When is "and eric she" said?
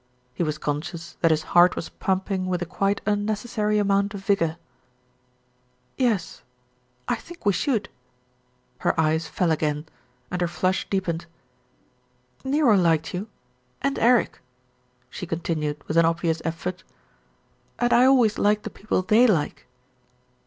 13.83-15.27